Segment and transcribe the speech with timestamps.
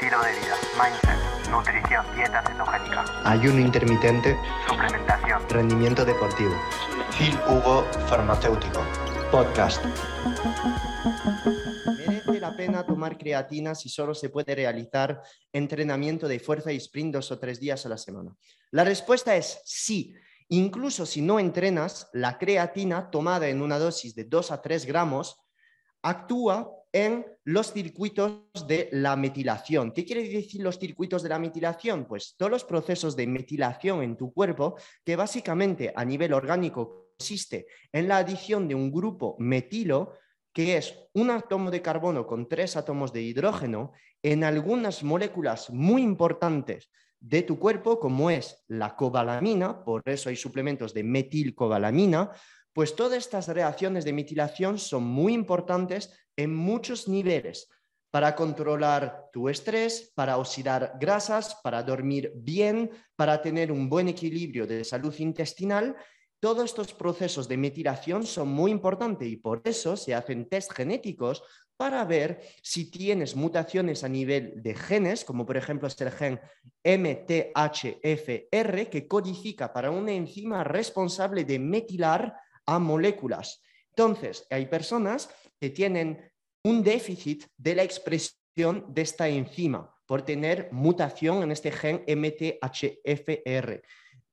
[0.00, 4.36] estilo de vida, mindset, nutrición, dieta cetogénica, ayuno intermitente,
[4.68, 6.52] suplementación, rendimiento deportivo.
[7.18, 8.80] Phil Hugo Farmacéutico.
[9.32, 9.84] Podcast.
[11.96, 15.20] ¿Merece la pena tomar creatina si solo se puede realizar
[15.52, 18.36] entrenamiento de fuerza y sprint dos o tres días a la semana?
[18.70, 20.14] La respuesta es sí.
[20.50, 25.40] Incluso si no entrenas, la creatina tomada en una dosis de 2 a 3 gramos
[26.02, 29.92] actúa en los circuitos de la metilación.
[29.92, 32.06] ¿Qué quiere decir los circuitos de la metilación?
[32.06, 37.66] Pues todos los procesos de metilación en tu cuerpo que básicamente a nivel orgánico consiste
[37.92, 40.14] en la adición de un grupo metilo
[40.52, 46.02] que es un átomo de carbono con tres átomos de hidrógeno en algunas moléculas muy
[46.02, 52.30] importantes de tu cuerpo, como es la cobalamina, por eso hay suplementos de metilcobalamina,
[52.78, 57.68] pues todas estas reacciones de metilación son muy importantes en muchos niveles
[58.12, 64.64] para controlar tu estrés, para oxidar grasas, para dormir bien, para tener un buen equilibrio
[64.64, 65.96] de salud intestinal.
[66.38, 71.42] Todos estos procesos de metilación son muy importantes y por eso se hacen test genéticos
[71.76, 76.40] para ver si tienes mutaciones a nivel de genes, como por ejemplo es el gen
[76.84, 82.36] MTHFR, que codifica para una enzima responsable de metilar
[82.68, 83.62] a moléculas.
[83.88, 86.30] Entonces, hay personas que tienen
[86.62, 93.82] un déficit de la expresión de esta enzima por tener mutación en este gen MTHFR.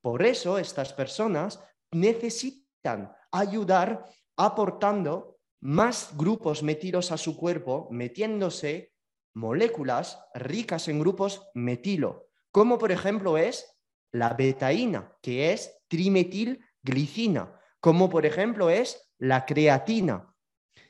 [0.01, 8.91] Por eso estas personas necesitan ayudar aportando más grupos metilos a su cuerpo, metiéndose
[9.33, 13.77] moléculas ricas en grupos metilo, como por ejemplo es
[14.11, 20.33] la betaína, que es trimetilglicina, como por ejemplo es la creatina.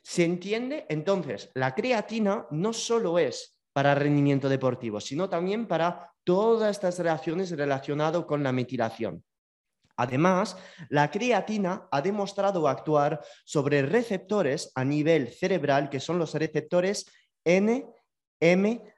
[0.02, 0.86] ¿Se entiende?
[0.88, 7.52] Entonces, la creatina no solo es para rendimiento deportivo, sino también para todas estas reacciones
[7.52, 9.26] relacionadas con la metilación.
[9.98, 10.56] Además,
[10.88, 17.08] la creatina ha demostrado actuar sobre receptores a nivel cerebral que son los receptores
[17.44, 17.86] N,
[18.40, 18.94] M,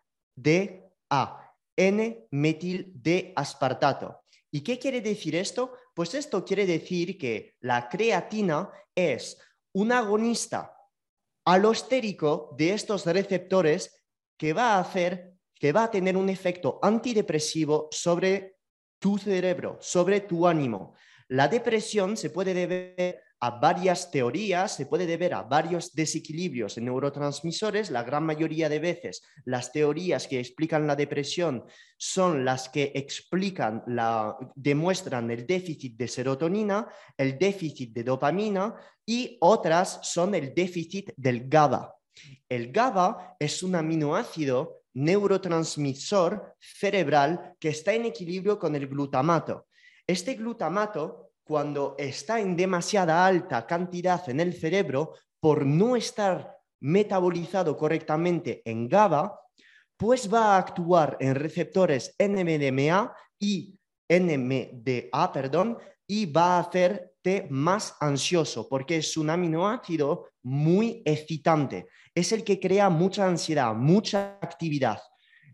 [4.52, 5.74] ¿Y qué quiere decir esto?
[5.94, 9.38] Pues esto quiere decir que la creatina es
[9.74, 10.74] un agonista
[11.46, 14.04] alostérico de estos receptores
[14.38, 18.58] que va a hacer, que va a tener un efecto antidepresivo sobre
[19.00, 20.96] tu cerebro, sobre tu ánimo.
[21.30, 26.86] La depresión se puede deber a varias teorías, se puede deber a varios desequilibrios en
[26.86, 27.92] neurotransmisores.
[27.92, 31.66] La gran mayoría de veces las teorías que explican la depresión
[31.98, 38.76] son las que explican, la, demuestran el déficit de serotonina, el déficit de dopamina
[39.06, 41.96] y otras son el déficit del GABA.
[42.50, 49.68] El GABA es un aminoácido neurotransmisor cerebral que está en equilibrio con el glutamato.
[50.08, 57.78] Este glutamato, cuando está en demasiada alta cantidad en el cerebro, por no estar metabolizado
[57.78, 59.40] correctamente en GABA,
[59.96, 67.96] pues va a actuar en receptores NMDA y NMDA, perdón, y va a hacerte más
[68.00, 71.88] ansioso porque es un aminoácido muy excitante.
[72.14, 75.00] Es el que crea mucha ansiedad, mucha actividad.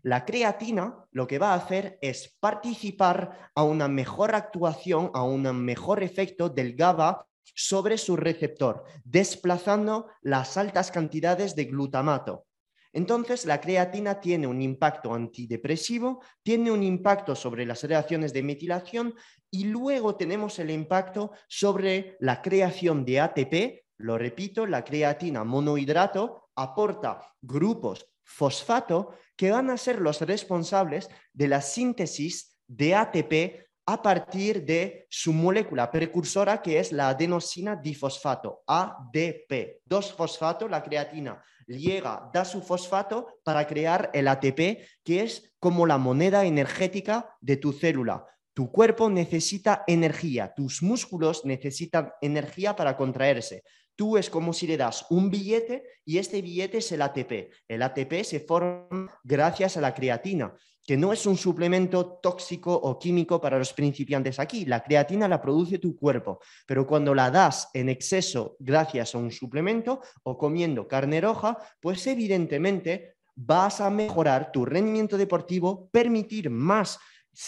[0.04, 5.44] La creatina lo que va a hacer es participar a una mejor actuación, a un
[5.64, 12.44] mejor efecto del GABA sobre su receptor, desplazando las altas cantidades de glutamato.
[12.92, 19.14] Entonces, la creatina tiene un impacto antidepresivo, tiene un impacto sobre las reacciones de metilación
[19.50, 23.86] y luego tenemos el impacto sobre la creación de ATP.
[23.96, 31.48] Lo repito, la creatina monohidrato aporta grupos fosfato que van a ser los responsables de
[31.48, 38.62] la síntesis de ATP a partir de su molécula precursora que es la adenosina difosfato,
[38.66, 39.82] ADP.
[39.84, 45.86] Dos fosfato, la creatina llega, da su fosfato para crear el ATP, que es como
[45.86, 48.24] la moneda energética de tu célula.
[48.54, 53.64] Tu cuerpo necesita energía, tus músculos necesitan energía para contraerse.
[53.96, 57.50] Tú es como si le das un billete y este billete es el ATP.
[57.68, 60.54] El ATP se forma gracias a la creatina
[60.86, 64.66] que no es un suplemento tóxico o químico para los principiantes aquí.
[64.66, 69.30] La creatina la produce tu cuerpo, pero cuando la das en exceso gracias a un
[69.30, 76.98] suplemento o comiendo carne roja, pues evidentemente vas a mejorar tu rendimiento deportivo, permitir más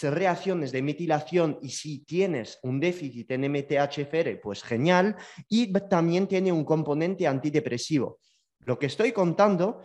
[0.02, 5.16] reacciones de metilación y si tienes un déficit en MTHFR, pues genial,
[5.48, 8.18] y también tiene un componente antidepresivo.
[8.60, 9.82] Lo que estoy contando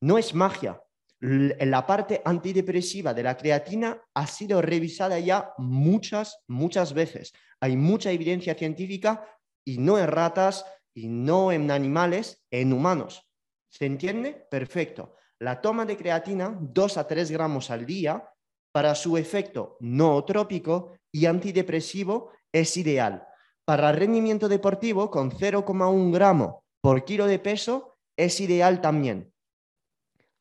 [0.00, 0.80] no es magia,
[1.20, 7.34] La parte antidepresiva de la creatina ha sido revisada ya muchas, muchas veces.
[7.60, 9.26] Hay mucha evidencia científica
[9.62, 10.64] y no en ratas
[10.94, 13.28] y no en animales, en humanos.
[13.68, 14.46] ¿Se entiende?
[14.50, 15.16] Perfecto.
[15.38, 18.29] La toma de creatina, 2 a 3 gramos al día,
[18.72, 23.26] para su efecto nootrópico y antidepresivo es ideal.
[23.64, 29.32] Para rendimiento deportivo, con 0,1 gramo por kilo de peso, es ideal también.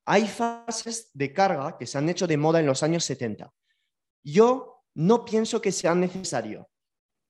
[0.06, 3.54] Hay fases de carga que se han hecho de moda en los años 70.
[4.24, 6.70] Yo no pienso que sea necesario.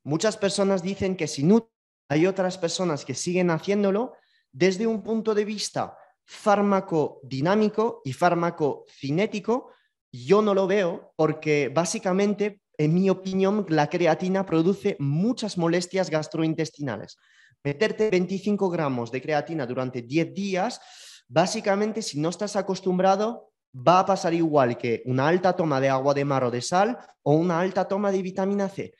[0.06, 1.70] Muchas personas dicen que si no,
[2.08, 4.14] hay otras personas que siguen haciéndolo
[4.52, 9.72] desde un punto de vista fármaco-dinámico y fármaco-cinético.
[10.12, 17.18] Yo no lo veo porque básicamente, en mi opinión, la creatina produce muchas molestias gastrointestinales.
[17.64, 20.80] Meterte 25 gramos de creatina durante 10 días,
[21.28, 26.14] básicamente, si no estás acostumbrado, va a pasar igual que una alta toma de agua
[26.14, 28.94] de mar o de sal o una alta toma de vitamina C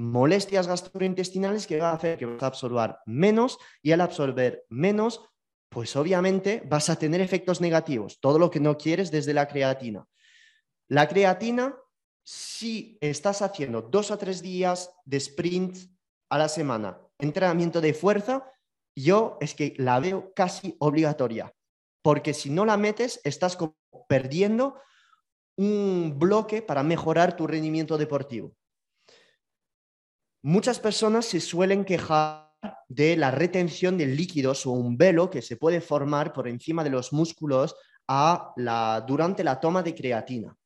[0.00, 5.20] molestias gastrointestinales que va a hacer que vas a absorber menos y al absorber menos,
[5.68, 10.06] pues obviamente vas a tener efectos negativos, todo lo que no quieres desde la creatina.
[10.90, 11.78] La creatina,
[12.24, 15.76] si estás haciendo dos o tres días de sprint
[16.28, 18.50] a la semana, entrenamiento de fuerza,
[18.96, 21.54] yo es que la veo casi obligatoria,
[22.02, 23.56] porque si no la metes, estás
[24.08, 24.80] perdiendo
[25.56, 28.56] un bloque para mejorar tu rendimiento deportivo.
[30.42, 32.50] Muchas personas se suelen quejar
[32.88, 36.90] de la retención de líquidos o un velo que se puede formar por encima de
[36.90, 37.76] los músculos
[39.06, 40.56] durante la toma de creatina.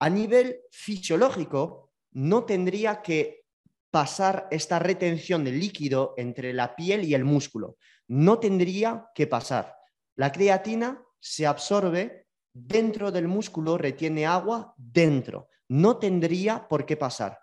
[0.00, 3.44] A nivel fisiológico, no tendría que
[3.90, 7.76] pasar esta retención de líquido entre la piel y el músculo.
[8.08, 9.76] No tendría que pasar.
[10.16, 15.48] La creatina se absorbe dentro del músculo, retiene agua dentro.
[15.68, 17.38] No tendría por qué pasar.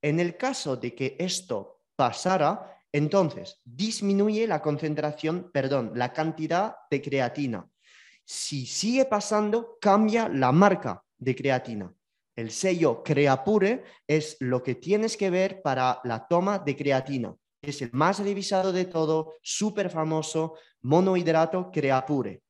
[0.00, 7.02] En el caso de que esto pasara, entonces disminuye la concentración, perdón, la cantidad de
[7.02, 7.68] creatina.
[8.24, 11.94] Si sigue pasando, cambia la marca de creatina.
[12.38, 17.34] El sello Creapure es lo que tienes que ver para la toma de creatina.
[17.60, 22.44] Es el más revisado de todo, súper famoso, monohidrato Creapure.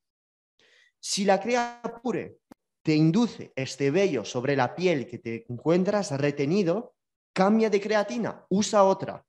[0.99, 2.37] Si la Creapure
[2.83, 6.93] te induce este vello sobre la piel que te encuentras retenido,
[7.33, 9.25] cambia de creatina, usa otra.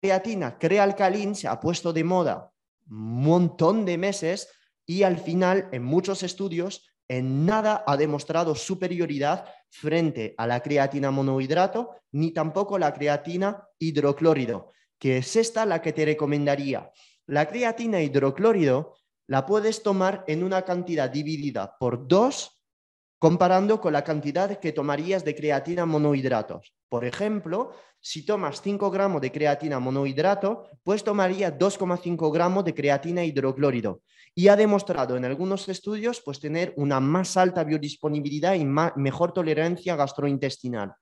[0.00, 2.50] Creatina crea alcalín, se ha puesto de moda
[2.90, 4.48] un montón de meses
[4.84, 11.10] y al final, en muchos estudios, en nada ha demostrado superioridad frente a la creatina
[11.10, 16.90] monohidrato ni tampoco la creatina hidroclórido, que es esta la que te recomendaría.
[17.26, 18.96] La creatina hidroclórido
[19.26, 22.62] la puedes tomar en una cantidad dividida por dos
[23.18, 26.74] comparando con la cantidad que tomarías de creatina monohidratos.
[26.88, 27.72] Por ejemplo,
[28.02, 34.02] si tomas 5 gramos de creatina monohidrato, pues tomaría 2,5 gramos de creatina hidroclórido.
[34.34, 39.94] Y ha demostrado en algunos estudios pues, tener una más alta biodisponibilidad y mejor tolerancia
[39.94, 40.94] gastrointestinal.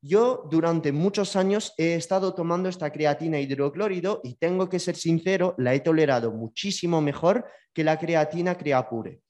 [0.00, 5.54] Yo durante muchos años he estado tomando esta creatina hidroclórido y tengo que ser sincero,
[5.58, 7.44] la he tolerado muchísimo mejor
[7.74, 9.20] que la creatina Creapure.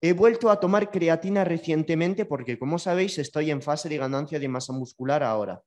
[0.00, 4.48] He vuelto a tomar creatina recientemente porque, como sabéis, estoy en fase de ganancia de
[4.48, 5.62] masa muscular ahora.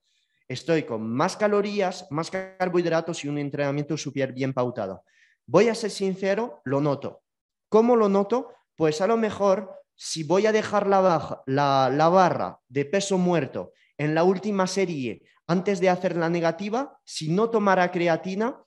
[0.51, 5.05] Estoy con más calorías, más carbohidratos y un entrenamiento súper bien pautado.
[5.45, 7.23] Voy a ser sincero, lo noto.
[7.69, 8.53] ¿Cómo lo noto?
[8.75, 14.13] Pues a lo mejor, si voy a dejar la, la barra de peso muerto en
[14.13, 18.61] la última serie antes de hacer la negativa, si no tomara creatina,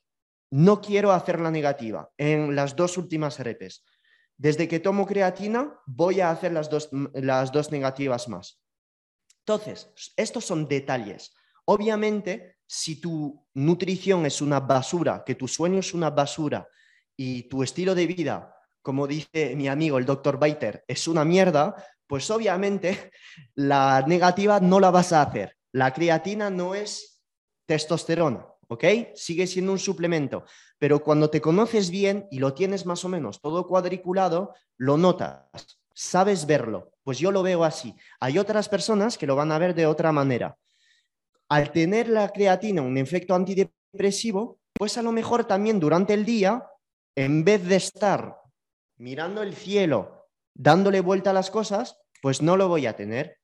[0.53, 3.85] no quiero hacer la negativa en las dos últimas repes
[4.37, 8.61] desde que tomo creatina voy a hacer las dos, las dos negativas más.
[9.41, 11.35] Entonces, estos son detalles.
[11.67, 16.69] Obviamente, si tu nutrición es una basura, que tu sueño es una basura
[17.17, 21.75] y tu estilo de vida, como dice mi amigo el doctor Baiter, es una mierda,
[22.07, 23.11] pues obviamente
[23.55, 25.57] la negativa no la vas a hacer.
[25.73, 27.23] La creatina no es
[27.67, 28.85] testosterona, ¿ok?
[29.15, 30.45] Sigue siendo un suplemento,
[30.79, 35.49] pero cuando te conoces bien y lo tienes más o menos todo cuadriculado, lo notas,
[35.95, 36.93] sabes verlo.
[37.03, 37.95] Pues yo lo veo así.
[38.21, 40.57] Hay otras personas que lo van a ver de otra manera.
[41.49, 46.67] Al tener la creatina un efecto antidepresivo, pues a lo mejor también durante el día,
[47.15, 48.37] en vez de estar
[48.97, 53.39] mirando el cielo, dándole vuelta a las cosas, pues no lo voy a tener.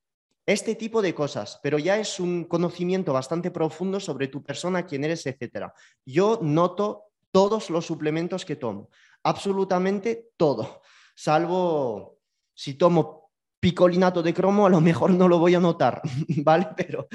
[0.45, 5.03] Este tipo de cosas, pero ya es un conocimiento bastante profundo sobre tu persona, quién
[5.03, 5.71] eres, etc.
[6.03, 8.89] Yo noto todos los suplementos que tomo,
[9.23, 10.81] absolutamente todo.
[11.15, 12.17] salvo
[12.53, 16.01] si tomo picolinato de cromo, a lo mejor no lo voy a notar,
[16.43, 16.69] ¿vale?
[16.75, 17.07] Pero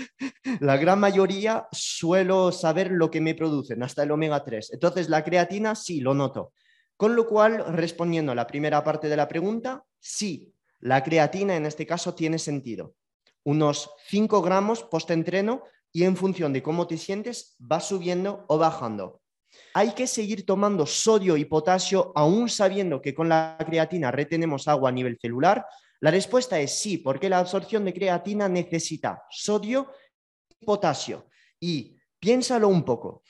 [0.60, 4.72] la gran mayoría suelo saber lo que me producen, hasta el omega 3.
[4.72, 6.52] Entonces, la creatina sí lo noto.
[6.96, 11.66] Con lo cual, respondiendo a la primera parte de la pregunta, sí, la creatina en
[11.66, 12.94] este caso tiene sentido.
[13.44, 15.62] Unos 5 gramos post-entreno
[15.92, 19.20] y en función de cómo te sientes va subiendo o bajando.
[19.72, 24.90] Hay que seguir tomando sodio y potasio aún sabiendo que con la creatina retenemos agua
[24.90, 25.64] a nivel celular.
[26.00, 29.88] La respuesta es sí, porque la absorción de creatina necesita sodio
[30.64, 31.28] potasio.
[31.60, 33.22] Y piénsalo un poco.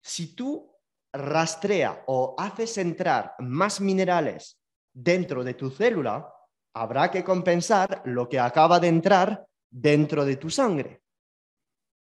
[0.00, 0.72] Si tú
[1.12, 4.60] rastrea o haces entrar más minerales
[4.92, 6.32] dentro de tu célula,
[6.74, 11.02] habrá que compensar lo que acaba de entrar dentro de tu sangre.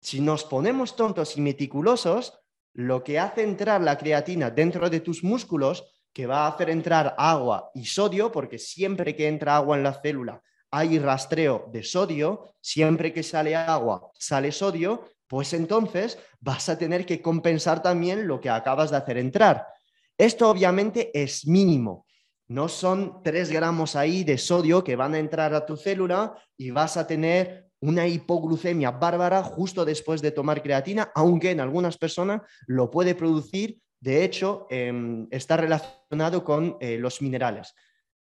[0.00, 2.38] Si nos ponemos tontos y meticulosos,
[2.74, 7.14] lo que hace entrar la creatina dentro de tus músculos, que va a hacer entrar
[7.18, 12.54] agua y sodio, porque siempre que entra agua en la célula hay rastreo de sodio,
[12.60, 18.40] siempre que sale agua sale sodio, pues entonces vas a tener que compensar también lo
[18.40, 19.66] que acabas de hacer entrar.
[20.16, 22.06] Esto obviamente es mínimo.
[22.48, 26.70] No son 3 gramos ahí de sodio que van a entrar a tu célula y
[26.70, 32.40] vas a tener una hipoglucemia bárbara justo después de tomar creatina, aunque en algunas personas
[32.66, 33.78] lo puede producir.
[34.00, 37.74] De hecho, em, está relacionado con eh, los minerales.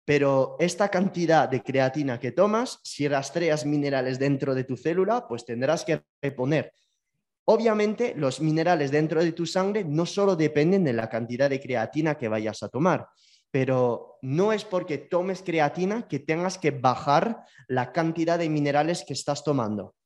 [0.06, 5.44] Pero esta cantidad de creatina que tomas, si rastreas minerales dentro de tu célula, pues
[5.44, 6.72] tendrás que reponer.
[7.44, 12.16] Obviamente, los minerales dentro de tu sangre no solo dependen de la cantidad de creatina
[12.16, 13.08] que vayas a tomar,
[13.50, 19.12] pero no es porque tomes creatina que tengas que bajar la cantidad de minerales que
[19.12, 19.96] estás tomando.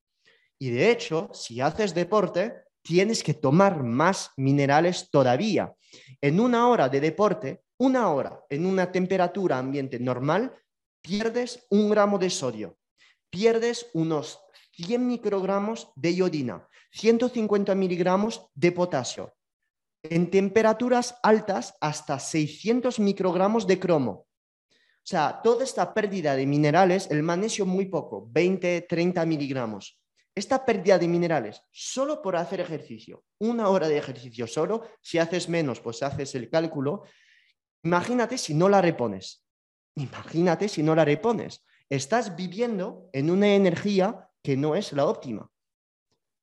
[0.58, 5.74] Y de hecho, si haces deporte, tienes que tomar más minerales todavía.
[6.22, 10.54] En una hora de deporte, una hora en una temperatura ambiente normal,
[11.00, 12.78] pierdes un gramo de sodio,
[13.30, 14.38] pierdes unos
[14.72, 19.34] 100 microgramos de iodina, 150 miligramos de potasio,
[20.02, 24.26] en temperaturas altas hasta 600 microgramos de cromo.
[24.70, 29.98] O sea, toda esta pérdida de minerales, el magnesio muy poco, 20, 30 miligramos.
[30.34, 35.48] Esta pérdida de minerales solo por hacer ejercicio, una hora de ejercicio solo, si haces
[35.48, 37.04] menos, pues haces el cálculo.
[37.82, 39.44] Imagínate si no la repones.
[39.96, 41.64] Imagínate si no la repones.
[41.88, 45.50] Estás viviendo en una energía que no es la óptima.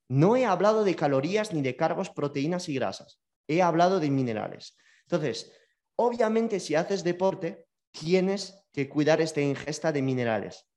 [0.09, 4.77] No he hablado de calorías ni de cargos, proteínas y grasas he hablado de minerales.
[5.03, 5.51] Entonces,
[5.95, 10.67] obviamente si haces deporte, tienes que cuidar esta ingesta de minerales.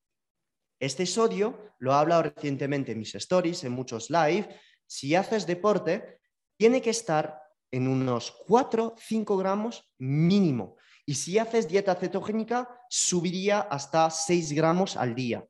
[0.78, 4.48] Este sodio, lo he hablado recientemente en mis stories, en muchos live,
[4.86, 6.20] si haces deporte,
[6.56, 10.76] tiene que estar en unos 4-5 gramos mínimo.
[11.06, 15.44] Y si haces dieta cetogénica, subiría hasta 6 gramos al día.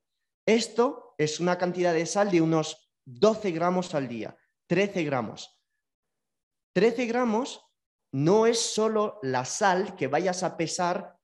[0.46, 4.36] Esto es una cantidad de sal de unos 12 gramos al día,
[4.66, 5.60] 13 gramos.
[6.72, 7.64] 13 gramos
[8.12, 11.16] no es solo la sal que vayas a pesar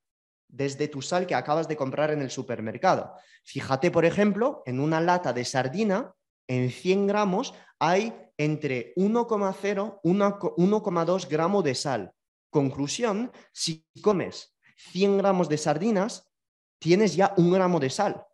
[0.49, 3.15] desde tu sal que acabas de comprar en el supermercado.
[3.45, 6.15] Fíjate, por ejemplo, en una lata de sardina,
[6.49, 12.13] en 100 gramos hay entre 1,0 y 1,2 gramos de sal.
[12.51, 14.57] Conclusión, si comes
[14.93, 16.29] 100 gramos de sardinas,
[16.79, 18.25] tienes ya un gramo de sal.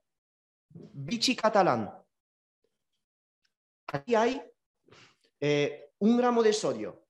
[0.69, 1.91] Bichi catalán.
[3.89, 4.43] Aquí hay
[5.41, 7.05] eh, un gramo de sodio,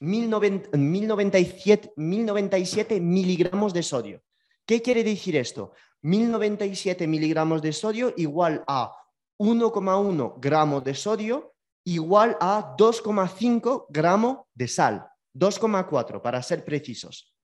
[0.00, 4.22] 1097, 1097 miligramos de sodio.
[4.66, 5.72] ¿Qué quiere decir esto?
[6.02, 9.03] 1097 miligramos de sodio igual a
[9.38, 15.08] 1,1 gramos de sodio igual a 2,5 gramos de sal.
[15.34, 17.34] 2,4 para ser precisos.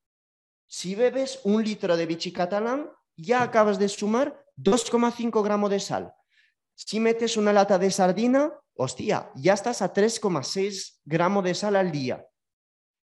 [0.66, 6.14] Si bebes un litro de bichi catalán, ya acabas de sumar 2,5 gramos de sal.
[6.74, 11.90] Si metes una lata de sardina, hostia, ya estás a 3,6 gramos de sal al
[11.90, 12.26] día.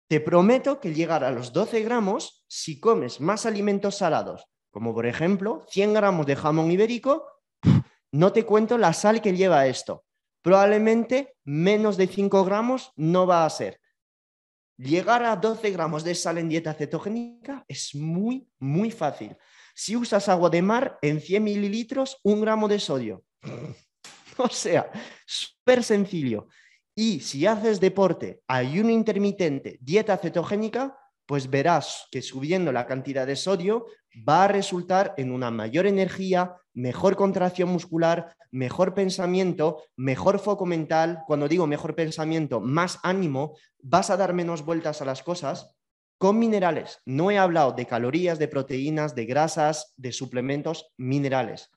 [0.09, 5.07] Te prometo que llegar a los 12 gramos si comes más alimentos salados, como por
[5.07, 7.27] ejemplo 100 gramos de jamón ibérico,
[8.13, 10.05] no te cuento la sal que lleva esto.
[10.43, 13.81] Probablemente menos de 5 gramos no va a ser.
[14.77, 19.37] Llegar a 12 gramos de sal en dieta cetogénica es muy, muy fácil.
[19.75, 23.25] Si usas agua de mar, en 100 mililitros, un gramo de sodio.
[24.39, 24.91] O sea,
[25.27, 26.49] súper sencillo.
[26.95, 33.37] Y si haces deporte, ayuno intermitente, dieta cetogénica, pues verás que subiendo la cantidad de
[33.37, 33.87] sodio
[34.29, 41.23] va a resultar en una mayor energía, mejor contracción muscular, mejor pensamiento, mejor foco mental.
[41.27, 45.75] Cuando digo mejor pensamiento, más ánimo, vas a dar menos vueltas a las cosas.
[46.19, 47.01] con minerales.
[47.05, 51.69] No he hablado de calorías, de proteínas, de grasas, de suplementos, minerales.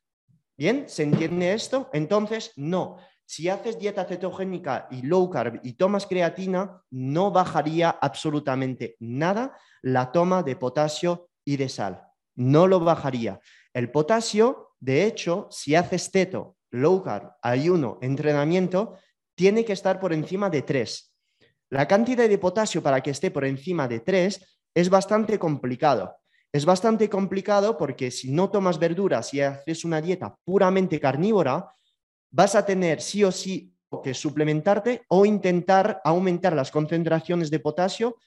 [0.55, 0.85] ¿Bien?
[0.87, 1.89] ¿Se entiende esto?
[1.93, 2.97] Entonces, no.
[3.25, 10.11] Si haces dieta cetogénica y low carb y tomas creatina, no bajaría absolutamente nada la
[10.11, 12.03] toma de potasio y de sal.
[12.35, 13.39] No lo bajaría.
[13.73, 18.97] El potasio, de hecho, si haces teto, low carb, ayuno, entrenamiento,
[19.35, 21.13] tiene que estar por encima de 3.
[21.69, 26.17] La cantidad de potasio para que esté por encima de 3 es bastante complicado.
[26.51, 31.69] Es bastante complicado porque si no tomas verduras y haces una dieta puramente carnívora,
[32.31, 33.73] vas a tener sí o sí
[34.03, 38.17] que suplementarte o intentar aumentar las concentraciones de potasio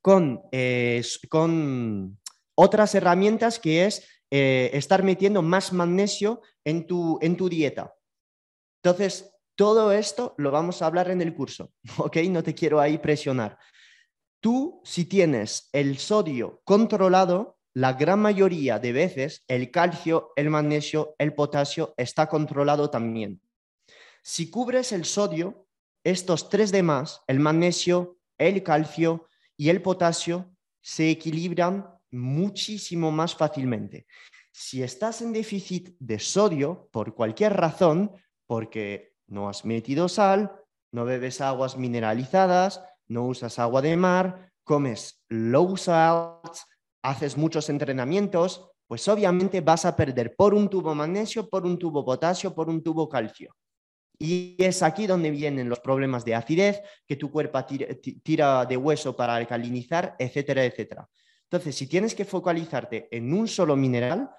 [0.00, 2.18] con, eh, con
[2.54, 7.94] otras herramientas que es eh, estar metiendo más magnesio en tu, en tu dieta.
[8.82, 12.16] Entonces, todo esto lo vamos a hablar en el curso, ¿ok?
[12.28, 13.58] No te quiero ahí presionar.
[14.40, 21.16] Tú, si tienes el sodio controlado, la gran mayoría de veces el calcio, el magnesio,
[21.18, 23.40] el potasio está controlado también.
[24.22, 25.66] Si cubres el sodio,
[26.04, 34.06] estos tres demás, el magnesio, el calcio y el potasio, se equilibran muchísimo más fácilmente.
[34.52, 38.12] Si estás en déficit de sodio por cualquier razón,
[38.46, 40.52] porque no has metido sal,
[40.92, 46.56] no bebes aguas mineralizadas, no usas agua de mar, comes low salt,
[47.02, 52.04] haces muchos entrenamientos, pues obviamente vas a perder por un tubo magnesio, por un tubo
[52.04, 53.54] potasio, por un tubo calcio.
[54.18, 59.16] Y es aquí donde vienen los problemas de acidez, que tu cuerpo tira, de hueso
[59.16, 61.08] para alcalinizar, etcétera, etcétera.
[61.50, 64.30] Entonces, si tienes que focalizarte en un solo mineral,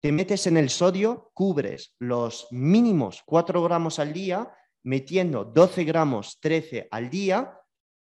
[0.00, 4.50] te metes en el sodio, cubres los mínimos 4 gramos al día,
[4.82, 7.58] metiendo 12 gramos, 13 al día,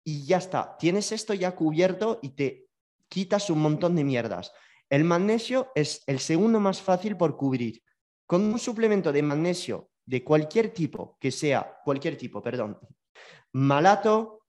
[0.05, 0.77] y ya está.
[0.77, 2.69] Tienes esto ya cubierto y te
[3.09, 4.53] quitas un montón de mierdas.
[4.91, 7.83] El magnesio es el segundo más fácil por cubrir.
[8.27, 12.79] Con un suplemento de magnesio de cualquier tipo, que sea cualquier tipo, perdón,
[13.53, 14.47] malato,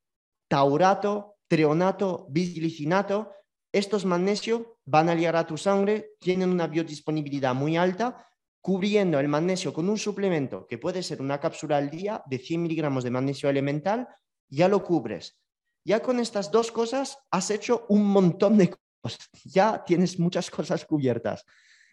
[0.48, 3.32] taurato, treonato, bisglicinato,
[3.78, 8.26] estos magnesio van a llegar a tu sangre, tienen una biodisponibilidad muy alta,
[8.62, 12.64] cubriendo el magnesio con un suplemento que puede ser una cápsula al día de 100
[12.64, 14.08] miligramos de magnesio elemental,
[14.48, 15.38] ya lo cubres.
[15.84, 20.86] Ya con estas dos cosas has hecho un montón de cosas, ya tienes muchas cosas
[20.86, 21.44] cubiertas.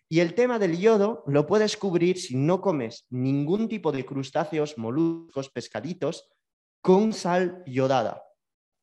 [0.08, 4.78] Y el tema del yodo lo puedes cubrir si no comes ningún tipo de crustáceos,
[4.78, 6.30] moluscos, pescaditos,
[6.80, 8.22] con sal yodada.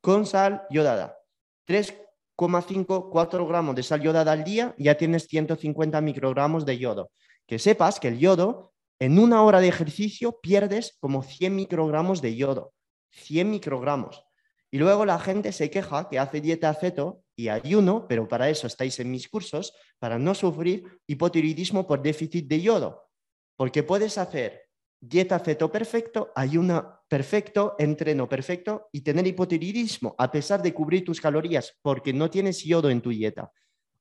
[0.01, 1.17] Con sal yodada.
[1.65, 1.93] Tres
[2.39, 7.11] 0,5, 4 gramos de sal yodada al día, ya tienes 150 microgramos de yodo.
[7.45, 12.35] Que sepas que el yodo, en una hora de ejercicio, pierdes como 100 microgramos de
[12.35, 12.73] yodo.
[13.11, 14.23] 100 microgramos.
[14.71, 18.67] Y luego la gente se queja que hace dieta ceto y ayuno, pero para eso
[18.67, 23.09] estáis en mis cursos, para no sufrir hipotiroidismo por déficit de yodo.
[23.57, 24.68] Porque puedes hacer
[24.99, 31.21] dieta ceto perfecto, ayuno perfecto, entreno perfecto y tener hipotiroidismo a pesar de cubrir tus
[31.21, 33.51] calorías porque no tienes yodo en tu dieta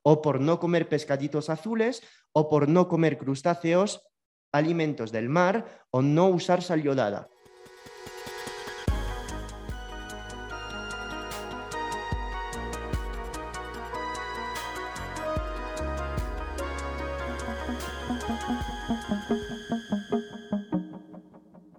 [0.03, 4.03] o por no comer pescaditos azules o por no comer crustáceos,
[4.53, 7.29] alimentos del mar o no usar sal yodada.